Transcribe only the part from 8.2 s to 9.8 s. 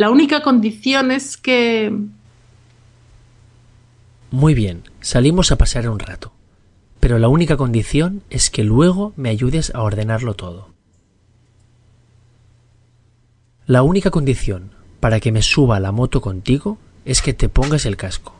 es que luego me ayudes